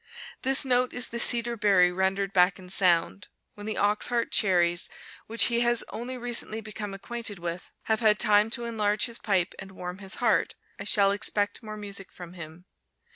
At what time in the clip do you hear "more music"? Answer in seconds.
11.61-12.11